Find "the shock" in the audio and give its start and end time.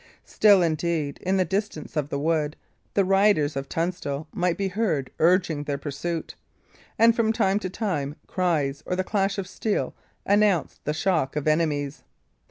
10.85-11.35